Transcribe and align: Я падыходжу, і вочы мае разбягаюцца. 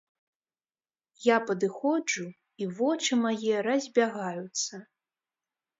Я 1.25 1.37
падыходжу, 1.51 2.25
і 2.65 2.71
вочы 2.81 3.11
мае 3.27 3.55
разбягаюцца. 3.69 4.75